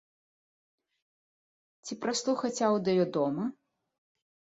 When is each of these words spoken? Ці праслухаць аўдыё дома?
Ці 1.87 1.93
праслухаць 2.05 2.63
аўдыё 2.69 3.03
дома? 3.19 3.45